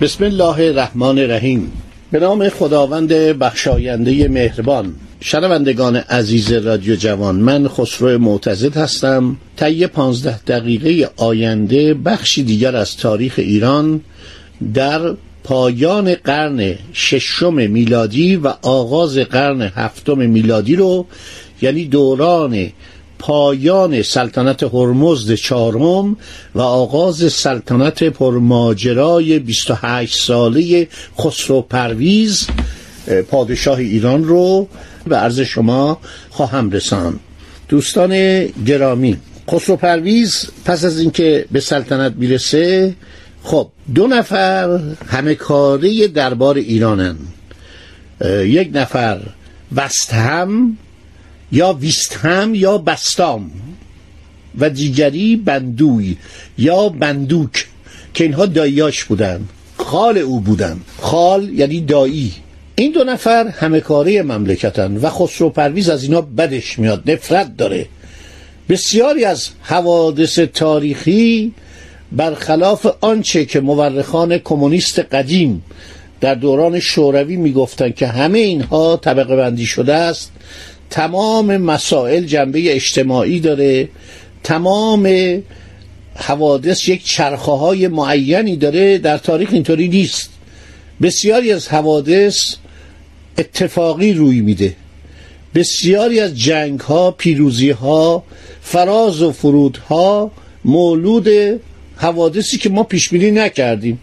[0.00, 1.72] بسم الله الرحمن الرحیم.
[2.12, 9.36] به نام خداوند بخشاینده مهربان شنوندگان عزیز رادیو جوان من خسرو معتزد هستم.
[9.56, 14.00] طی پانزده دقیقه آینده بخشی دیگر از تاریخ ایران
[14.74, 21.06] در پایان قرن ششم میلادی و آغاز قرن هفتم میلادی رو
[21.62, 22.70] یعنی دوران
[23.18, 26.16] پایان سلطنت هرمزد چهارم
[26.54, 32.46] و آغاز سلطنت پرماجرای 28 ساله خسرو پرویز
[33.30, 34.68] پادشاه ایران رو
[35.06, 35.98] به عرض شما
[36.30, 37.20] خواهم رسان
[37.68, 39.16] دوستان گرامی
[39.50, 42.94] خسرو پرویز پس از اینکه به سلطنت می‌رسه
[43.42, 47.16] خب دو نفر همه کاره دربار ایرانن.
[48.44, 49.20] یک نفر
[49.74, 50.78] وستهم
[51.52, 53.50] یا ویستهم یا بستام
[54.58, 56.16] و دیگری بندوی
[56.58, 57.66] یا بندوک
[58.14, 60.80] که اینها داییاش بودن خال او بودن.
[60.98, 62.32] خال یعنی دایی.
[62.74, 67.86] این دو نفر همه کاره مملکتن و خسرو پرویز از اینا بدش میاد نفرت داره.
[68.68, 71.52] بسیاری از حوادث تاریخی
[72.12, 75.62] برخلاف آنچه که مورخان کمونیست قدیم
[76.20, 80.32] در دوران شوروی می‌گفتند که همه اینها طبقه بندی شده است.
[80.90, 83.88] تمام مسائل جنبه اجتماعی داره.
[84.42, 85.08] تمام
[86.14, 88.98] حوادث یک چرخه های معینی داره.
[88.98, 90.30] در تاریخ اینطوری نیست.
[91.02, 92.36] بسیاری از حوادث
[93.38, 94.76] اتفاقی روی میده.
[95.54, 98.24] بسیاری از جنگ ها پیروزی ها
[98.62, 100.30] فراز و فرود ها
[100.64, 101.28] مولود
[101.96, 103.98] حوادثی که ما پیش بینی نکردیم.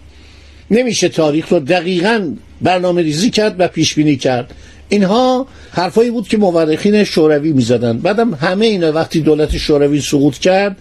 [0.72, 4.54] نمیشه تاریخ رو دقیقا برنامه ریزی کرد و پیش بینی کرد.
[4.94, 7.98] اینها حرفایی بود که مورخین شوروی می‌زدن.
[7.98, 10.78] بعدم همه اینا وقتی دولت شوروی سقوط کرد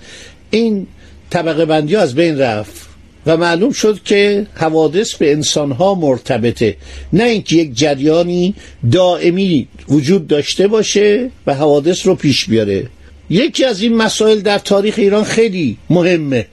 [0.50, 0.86] این
[1.30, 2.88] طبقه بندی از بین رفت
[3.26, 6.76] و معلوم شد که حوادث به انسانها مرتبطه.
[7.12, 8.54] نه اینکه یک جریانی
[8.92, 12.86] دائمی وجود داشته باشه و حوادث رو پیش بیاره.
[13.30, 16.46] یکی از این مسائل در تاریخ ایران خیلی مهمه.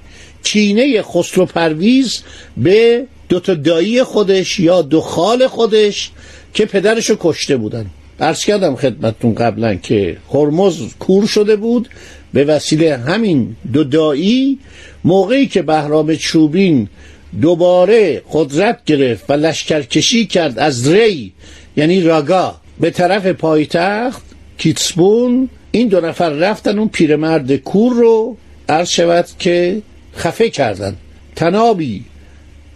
[0.43, 2.23] کینه خسرو پرویز
[2.57, 6.11] به دوتا دایی خودش یا دو خال خودش
[6.53, 7.85] که پدرشو کشته بودن.
[8.19, 11.89] عرض کردم خدمتتون قبلا که هرمز کور شده بود
[12.33, 14.59] به وسیله همین دو دایی.
[15.03, 16.87] موقعی که بهرام چوبین
[17.41, 21.33] دوباره قدرت گرفت و لشکرکشی کرد از ری
[21.77, 24.21] یعنی راگا به طرف پایتخت
[24.57, 28.37] کیتسبون این دو نفر رفتن اون پیرمرد کور رو.
[28.69, 29.81] عرض شود که
[30.15, 30.95] خفه کردن.
[31.35, 32.03] تنابی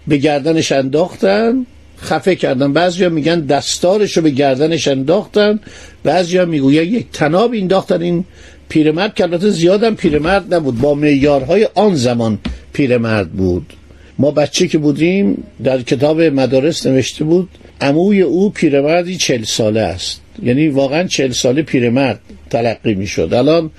[0.07, 1.65] به گردنش انداختن.
[2.03, 2.73] خفه کردن.
[2.73, 5.59] بعضیا میگن دستارش رو به گردنش انداختن.
[6.03, 8.01] بعضیا می‌گوین یک تناب انداختن.
[8.01, 8.25] این
[8.69, 10.81] پیرمرد که البته زیادم پیرمرد نبود.
[10.81, 12.39] با معیارهای آن زمان
[12.73, 13.73] پیرمرد بود.
[14.19, 17.49] ما بچه که بودیم در کتاب مدارس نوشته بود
[17.81, 20.21] عموی او پیرمردی چل ساله است.
[20.43, 23.33] یعنی واقعا چل ساله پیرمرد تلقی می‌شد.
[23.33, 23.71] الان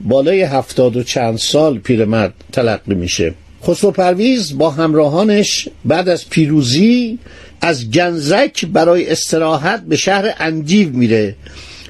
[0.00, 3.34] بالای هفتاد و چند سال پیرمرد تلقی میشه.
[3.66, 7.18] خسرو پرویز با همراهانش بعد از پیروزی
[7.60, 11.34] از گنزک برای استراحت به شهر اندیو میره.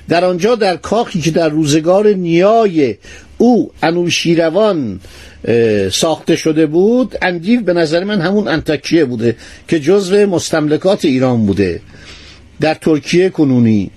[0.08, 2.94] در آنجا در کاخی که در روزگار نیای
[3.38, 5.00] او انوشیروان
[5.92, 9.36] ساخته شده بود اندیو به نظر من همون انتکیه بوده
[9.68, 11.80] که جزو مستملکات ایران بوده.
[12.60, 13.90] در ترکیه کنونی.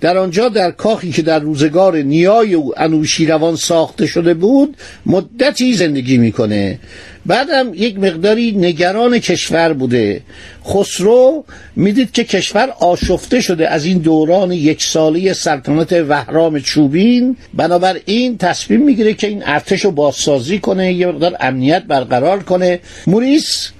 [0.00, 6.18] در آنجا در کاخی که در روزگار نیای او انوشیروان ساخته شده بود مدتی زندگی
[6.18, 6.78] می‌کنه.
[7.26, 10.20] بعدم یک مقداری نگران کشور بوده.
[10.66, 11.44] خسرو
[11.76, 17.36] می‌دید که کشور آشفته شده از این دوران یک ساله سلطنت وهرام چوبین.
[17.54, 22.80] بنابراین تصمیم می‌گیره که این ارتش رو بازسازی کنه یه مقدار امنیت برقرار کنه.
[23.06, 23.70] موریس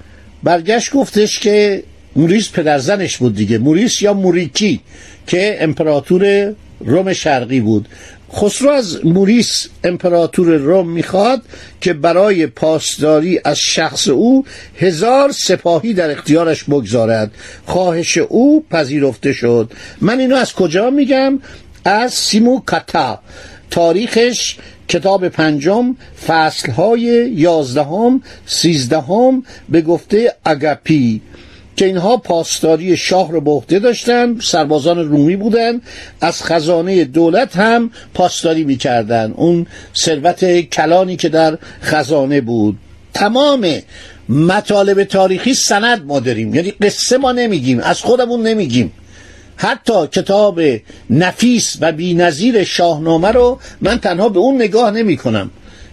[0.43, 1.83] برگشت گفتش که
[2.17, 3.59] موریس پدرزنش بود دیگه.
[3.59, 4.81] موریس یا موریکی
[5.27, 7.89] که امپراتور روم شرقی بود.
[8.33, 11.43] خسرو از موریس امپراتور روم می‌خواد
[11.81, 14.45] که برای پاسداری از شخص او
[14.79, 17.31] هزار سپاهی در اختیارش بگذارد.
[17.67, 19.73] خواهش او پذیرفته شد.
[20.01, 21.39] من اینو از کجا میگم؟
[21.85, 23.21] از سیمو کتا
[23.71, 24.57] تاریخش
[24.89, 31.21] کتاب پنجم فصلهای یازدهم سیزدهم به گفته اگپی.
[31.81, 35.81] که اینها پاسداری شاه رو به عهده داشتن سربازان رومی بودن
[36.21, 39.33] از خزانه دولت هم پاسداری می‌کردن.
[39.37, 39.67] اون
[39.97, 42.79] ثروت کلانی که در خزانه بود.
[43.15, 43.67] تمام
[44.29, 46.55] مطالب تاریخی سند ما داریم.
[46.55, 48.93] یعنی قصه ما نمیگیم از خودمون نمیگیم.
[49.57, 50.61] حتی کتاب
[51.11, 55.51] نفیس و بینظیر شاهنامه رو من تنها به اون نگاه نمی کنم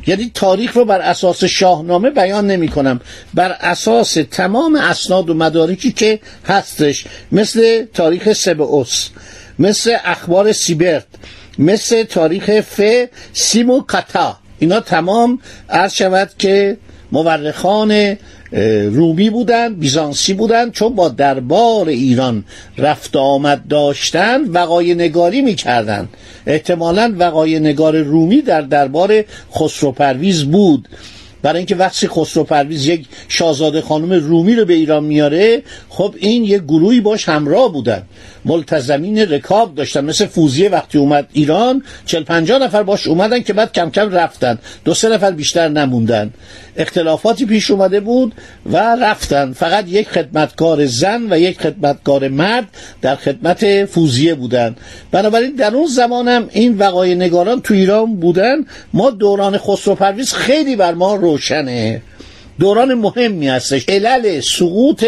[0.08, 3.02] یعنی تاریخ رو بر اساس شاهنامه بیان نمی کنم.
[3.34, 9.10] بر اساس تمام اسناد و مدارکی که هستش مثل تاریخ سبئوس
[9.60, 11.06] مثل اخبار سیبرت
[11.60, 12.82] مثل تاریخ ف
[13.34, 15.40] سیمو کتا اینا تمام
[15.70, 16.78] عرض شود که
[17.12, 18.18] مورخان
[18.92, 22.44] رومی بودن بیزانسی بودن چون با دربار ایران
[22.78, 26.10] رفت آمد داشتن وقای نگاری می‌کردن.
[26.48, 29.24] احتمالا وقای نگار رومی در دربار
[29.56, 30.88] خسرو پرویز بود.
[31.48, 36.44] برای اینکه وقتی خسرو پرویز یک شاهزاده خانم رومی رو به ایران میاره خب این
[36.44, 38.04] یک گروهی باش همراه بودن.
[38.46, 43.74] ملتزمین رکاب داشتن مثل فوزیه وقتی اومد ایران چل پنجاه نفر باش اومدن که بعد
[43.74, 44.58] کم کم رفتن.
[44.86, 46.34] دو سه نفر بیشتر نموندن.
[46.78, 48.34] اختلافاتی پیش اومده بود
[48.66, 49.54] و رفتن.
[49.54, 52.68] فقط یک خدمتکار زن و یک خدمتکار مرد
[53.02, 54.76] در خدمت فوزیه بودن.
[55.12, 58.66] بنابراین در اون زمانم این وقای نگاران تو ایران بودن.
[58.94, 62.02] ما دوران خسرو پرویز خیلی بر ما روشنه.
[62.60, 63.90] دوران مهمی هستش.
[63.90, 65.06] علل سقوط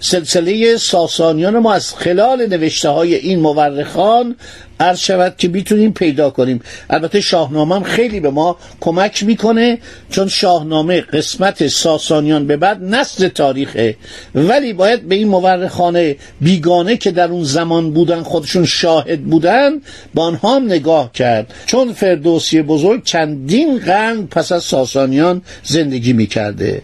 [0.00, 4.36] سلسله ساسانیان ما از خلال نوشته های این مورخان
[4.80, 6.60] عرض شود که می‌تونیم پیدا کنیم.
[6.90, 9.78] البته شاهنامه هم خیلی به ما کمک می‌کنه
[10.10, 13.96] چون شاهنامه قسمت ساسانیان به بعد نسل تاریخه.
[14.34, 19.70] ولی باید به این مورخان بیگانه که در اون زمان بودن خودشون شاهد بودن
[20.14, 21.54] با آنها هم نگاه کرد.
[21.66, 26.82] چون فردوسی بزرگ چندین قرن پس از ساسانیان زندگی می‌کرده.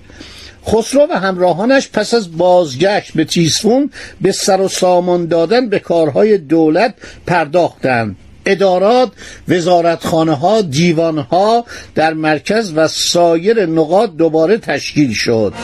[0.66, 6.38] خسرو و همراهانش پس از بازگشت به تیسفون به سر و سامان دادن به کارهای
[6.38, 6.94] دولت
[7.26, 8.16] پرداختند.
[8.46, 9.10] ادارات
[9.48, 11.64] وزارتخانه ها دیوان ها
[11.94, 15.54] در مرکز و سایر نقاط دوباره تشکیل شد.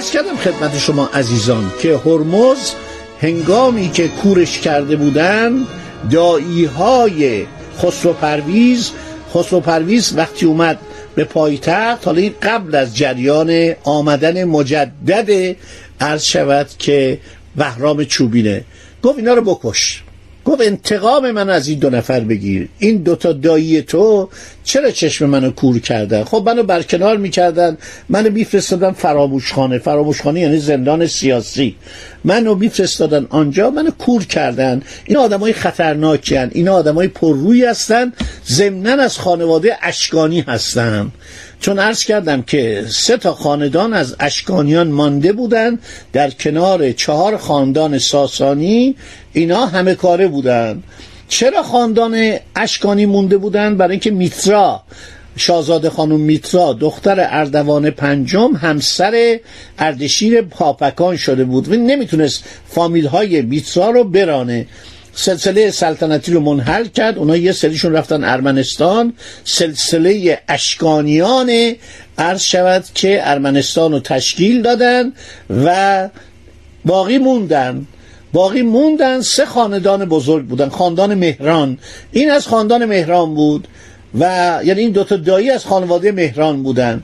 [0.00, 2.72] عرض کردم خدمت شما عزیزان که هرمز
[3.20, 5.66] هنگامی که کورش کرده بودن
[6.10, 7.46] دایی های
[7.78, 8.90] خسرو پرویز
[9.34, 10.78] خسرو پرویز وقتی اومد
[11.14, 15.56] به پایتخت حالا این قبل از جریان آمدن مجدد
[16.00, 17.18] عرض شود که
[17.56, 18.64] بهرام چوبینه.
[19.02, 20.02] گفت اینا رو بکش.
[20.44, 22.68] گفت انتقام من از این دو نفر بگیر.
[22.78, 24.28] این دوتا دایی تو
[24.64, 27.78] چرا چشم منو کور کردن؟ خب منو برکنار می‌کردن.
[28.08, 29.78] منو میفرستادن فراموشخانه.
[29.78, 31.76] فراموشخانه یعنی زندان سیاسی.
[32.24, 33.70] منو میفرستادن آنجا.
[33.70, 34.82] منو کور کردن.
[35.04, 36.50] این آدمای خطرناکی هن.
[36.52, 38.12] این آدمای پررویی هستن.
[38.48, 41.12] ضمنا از خانواده اشکانی هستن.
[41.60, 45.78] چون عرض کردم که سه تا خاندان از اشکانیان مانده بودند
[46.12, 48.96] در کنار چهار خاندان ساسانی
[49.32, 50.82] اینا همه کاره بودند.
[51.28, 54.82] چرا خاندان اشکانی مونده بودند؟ برای اینکه میترا
[55.36, 59.38] شاهزاده خانم میترا دختر اردوان پنجم همسر
[59.78, 61.68] اردشیر پاپکان شده بود.
[61.68, 64.66] و نمی‌تونست فامیل های میترا رو برانه.
[65.14, 67.18] سلسله سلطنتی رو منحل کرد.
[67.18, 69.12] اونا یه سریشون رفتن ارمنستان.
[69.44, 71.74] سلسله اشکانیان
[72.18, 75.12] عرض شود که ارمنستان رو تشکیل دادن
[75.64, 76.08] و
[76.84, 77.86] باقی موندن.
[78.32, 80.68] باقی موندن سه خاندان بزرگ بودن.
[80.68, 81.78] خاندان مهران.
[82.12, 83.68] این از خاندان مهران بود
[84.20, 87.02] و یعنی این دوتا دایی از خانواده مهران بودن.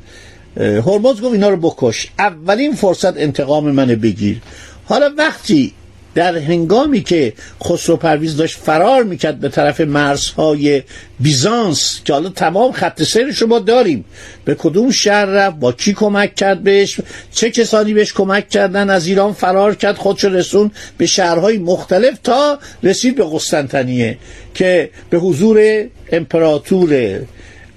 [0.57, 2.09] هرمز گفت اینا رو بکش.
[2.19, 4.41] اولین فرصت انتقام منو بگیر.
[4.85, 5.73] حالا وقتی
[6.17, 7.33] در هنگامی که
[7.65, 10.83] خسرو پرویز داشت فرار می‌کرد به طرف مرزهای
[11.21, 14.05] بیزانس که حالا تمام خط سیرش رو ما داریم
[14.45, 17.01] به کدوم شهر رفت با کی کمک کرد بهش
[17.33, 22.59] چه کسانی بهش کمک کردن از ایران فرار کرد خودش رسون به شهرهای مختلف تا
[22.83, 24.19] رسید به قسطنطنیه
[24.55, 27.21] که به حضور امپراتور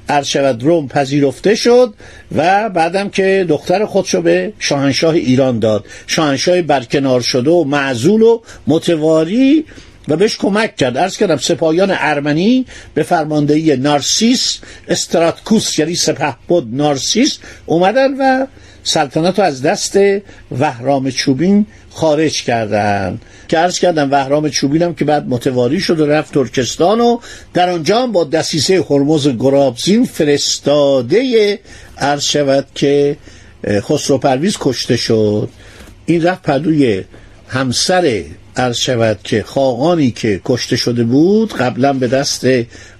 [0.09, 1.93] ارشود روم پذیرفته شد
[2.35, 5.85] و بعدم که دختر خودشو به شاهنشاه ایران داد.
[6.07, 9.65] شاهنشاه برکنار شده و معزول و متواری
[10.07, 10.97] و بهش کمک کرد.
[10.97, 15.97] ارز کردم سپاهیان ارمنی به فرماندهی نارسیس استراتکوس یعنی
[16.47, 18.47] بود نارسیس اومدن و
[18.83, 19.99] سلطنت رو از دست
[20.59, 21.65] وهرام چوبین
[21.99, 23.19] خارج کردن.
[23.47, 27.19] که عرض کردم وهرام چوبین هم که بعد متواری شد و رفت ترکستان و
[27.53, 31.59] در آنجا هم با دسیسه هرمز گرابزین فرستاده
[31.97, 33.17] عرض شود که
[33.67, 35.49] خسرو پرویز کشته شد.
[36.05, 37.03] این رفت پدوی
[37.47, 38.23] همسر
[38.55, 42.47] عرض شود که خاقانی که کشته شده بود قبلا به دست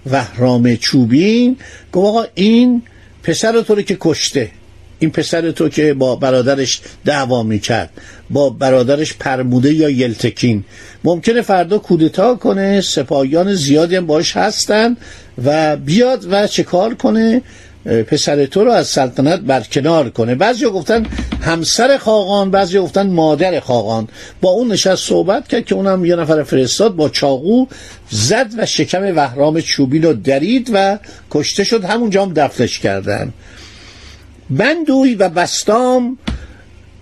[0.06, 1.58] وهرام چوبین.
[1.92, 2.82] گفت این
[3.24, 4.52] پسر تو رو که کشته.
[5.00, 7.90] این پسر تو که با برادرش دعوا می‌کرد
[8.30, 10.64] با برادرش پرموده یا یلتکین.
[11.04, 14.98] ممکنه فردا کودتا کنه سپاهیان زیادی هم باش هستن
[15.46, 17.42] و بیاد و چه کار کنه؟
[17.86, 20.36] پسر تو رو از سلطنت برکنار کنه.
[20.36, 21.06] بعضی گفتن
[21.42, 24.08] همسر خاقان بعضی گفتن مادر خاقان.
[24.42, 27.66] با اون نشست صحبت کرد که اونم یه نفر فرستاد با چاقو
[28.10, 31.00] زد و شکم وهرام چوبین رو درید و
[31.32, 31.84] کشته شد.
[31.84, 33.34] همونجا هم دفنش کردن.
[34.50, 36.18] بندوی و بستام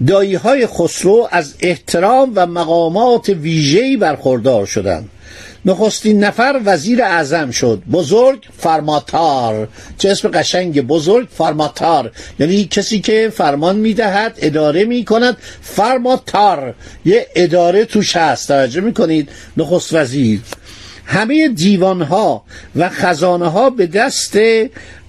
[0.07, 5.09] دایی های خسرو از احترام و مقامات ویژه‌ای برخوردار شدند.
[5.65, 7.81] نخستین نفر وزیر اعظم شد.
[7.91, 9.67] بزرگ فرماتار.
[9.97, 12.11] چه اسم قشنگ بزرگ فرماتار.
[12.39, 16.75] یعنی کسی که فرمان می‌دهد اداره می‌کند فرماتار.
[17.05, 18.47] یه اداره توش هست.
[18.47, 20.39] توجه می‌کنید نخست وزیر.
[21.05, 22.43] همه دیوان ها
[22.75, 24.37] و خزانه ها به دست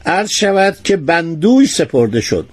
[0.09, 2.47] عرض شود که بندوی سپرده شد.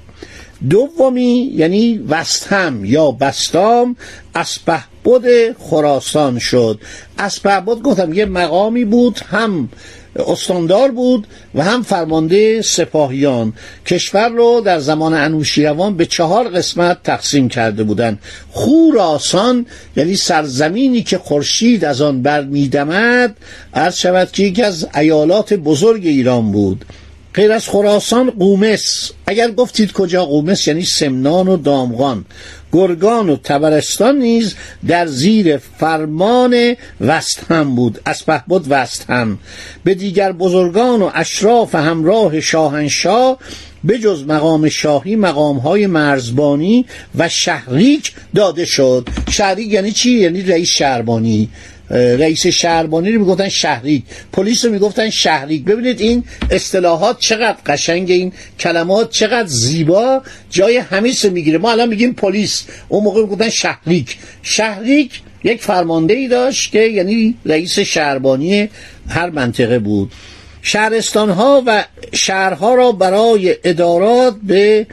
[0.69, 3.95] دومی یعنی وستهم یا بستام
[4.35, 6.79] اسپهبد خراسان شد.
[7.19, 9.69] اسپهبد گفتم یه مقامی بود هم
[10.15, 13.53] استاندار بود و هم فرمانده سپاهیان.
[13.85, 18.19] کشور رو در زمان انوشیروان به چهار قسمت تقسیم کرده بودند.
[18.51, 23.37] خوراسان یعنی سرزمینی که خورشید از آن برمیدمد
[23.73, 26.85] عرض شود که یکی از ایالات بزرگ ایران بود.
[27.35, 29.11] غیر از خراسان قومس.
[29.27, 32.25] اگر گفتید کجا قومس یعنی سمنان و دامغان.
[32.71, 34.55] گرگان و تبرستان نیز
[34.87, 37.99] در زیر فرمان وست هم بود.
[38.05, 39.39] اسپهبد وست هم
[39.83, 43.37] به دیگر بزرگان و اشراف همراه شاهنشاه
[43.83, 46.85] به جز مقام شاهی مقام های مرزبانی
[47.17, 49.09] و شهریک داده شد.
[49.29, 51.49] شهریک یعنی چی؟ یعنی رئیس شهربانی.
[51.89, 54.03] رئیس شهربانی رو می‌گفتن شهریک.
[54.33, 55.63] پلیس رو می‌گفتن شهریک.
[55.63, 60.21] ببینید این اصطلاحات چقدر قشنگ این کلمات چقدر زیبا.
[60.49, 61.57] جای همیشه می‌گیره.
[61.57, 62.63] ما الان میگیم پلیس.
[62.89, 64.17] اون موقع می‌گفتن شهریک.
[64.43, 68.69] شهریک یک فرمانده ای داشت که یعنی رئیس شهربانی
[69.09, 70.11] هر منطقه بود.
[70.61, 74.87] شهرستان ها و شهرها را برای ادارات به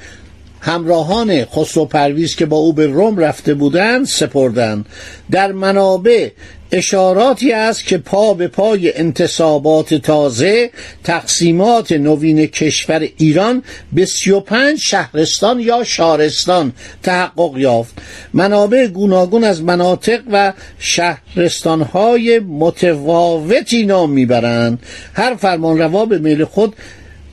[0.61, 4.87] همراهان خسرو پرویز که با او به روم رفته بودند سپردند.
[5.31, 6.29] در منابع
[6.73, 10.71] اشاراتی است که پا به پای انتصابات تازه
[11.05, 13.63] تقسیمات نوین کشور ایران
[13.93, 17.95] به 35 شهرستان یا شارستان تحقق یافت.
[18.33, 24.79] منابع گوناگون از مناطق و شهرستانهای متفاوتی نام می‌برند.
[25.15, 26.77] هر فرمانروا به میل خود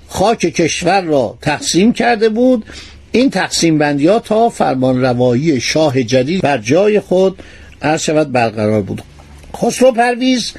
[0.07, 2.65] خاک کشور را تقسیم کرده بود.
[3.11, 7.43] این تقسیم بندی ها تا فرمان روایی شاه جدید بر جای خود
[7.81, 9.01] عرض شود برقرار بود.
[9.57, 10.53] خسرو پرویز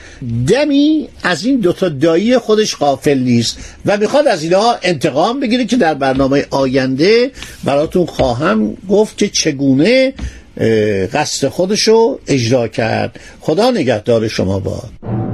[0.46, 5.76] دمی از این دوتا دایی خودش غافل نیست و می‌خواد از اینها انتقام بگیره که
[5.76, 7.30] در برنامه آینده
[7.64, 10.12] براتون خواهم گفت که چگونه
[11.12, 13.20] قصد خودشو اجرا کرد.
[13.40, 15.29] خدا نگهدار شما باد.